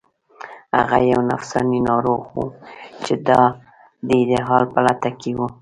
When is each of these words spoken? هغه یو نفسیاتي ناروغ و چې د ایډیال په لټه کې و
هغه 0.77 0.97
یو 1.11 1.19
نفسیاتي 1.31 1.79
ناروغ 1.89 2.21
و 2.37 2.43
چې 3.03 3.13
د 3.27 3.29
ایډیال 4.15 4.63
په 4.73 4.79
لټه 4.85 5.11
کې 5.19 5.31
و 5.35 5.39